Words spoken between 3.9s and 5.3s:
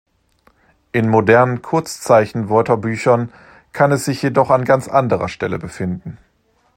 es sich jedoch an ganz anderer